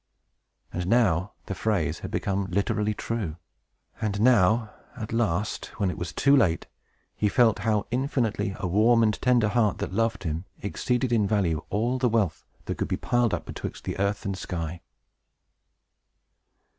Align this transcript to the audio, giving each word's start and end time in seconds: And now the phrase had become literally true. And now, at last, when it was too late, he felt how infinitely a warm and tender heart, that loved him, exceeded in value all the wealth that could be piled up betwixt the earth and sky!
And 0.73 0.87
now 0.87 1.33
the 1.45 1.53
phrase 1.53 1.99
had 1.99 2.09
become 2.09 2.47
literally 2.49 2.95
true. 2.95 3.35
And 4.01 4.19
now, 4.19 4.71
at 4.97 5.13
last, 5.13 5.67
when 5.79 5.91
it 5.91 5.97
was 5.99 6.11
too 6.11 6.35
late, 6.35 6.65
he 7.15 7.29
felt 7.29 7.59
how 7.59 7.85
infinitely 7.91 8.55
a 8.57 8.65
warm 8.67 9.03
and 9.03 9.13
tender 9.21 9.49
heart, 9.49 9.77
that 9.77 9.93
loved 9.93 10.23
him, 10.23 10.45
exceeded 10.63 11.11
in 11.11 11.27
value 11.27 11.63
all 11.69 11.99
the 11.99 12.09
wealth 12.09 12.43
that 12.65 12.79
could 12.79 12.87
be 12.87 12.97
piled 12.97 13.31
up 13.31 13.45
betwixt 13.45 13.83
the 13.83 13.99
earth 13.99 14.25
and 14.25 14.35
sky! 14.39 14.81